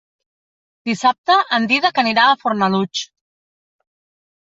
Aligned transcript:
Dissabte 0.89 1.35
en 1.57 1.67
Dídac 1.71 1.99
anirà 2.03 2.23
a 2.29 2.39
Fornalutx. 2.45 3.03